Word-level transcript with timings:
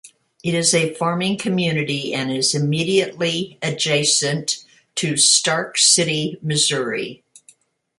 It 0.43 0.55
is 0.55 0.73
a 0.73 0.95
farming 0.95 1.37
community 1.37 2.11
and 2.11 2.31
is 2.31 2.55
immediately 2.55 3.59
adjacent 3.61 4.65
to 4.95 5.15
Stark 5.15 5.77
City, 5.77 6.39
Missouri. 6.41 7.23